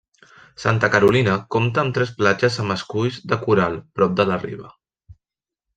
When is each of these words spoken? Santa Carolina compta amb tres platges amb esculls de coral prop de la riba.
Santa 0.61 0.87
Carolina 0.95 1.35
compta 1.57 1.83
amb 1.83 1.95
tres 1.99 2.15
platges 2.23 2.59
amb 2.65 2.75
esculls 2.79 3.23
de 3.33 3.41
coral 3.47 3.79
prop 4.01 4.21
de 4.23 4.31
la 4.33 4.41
riba. 4.47 4.77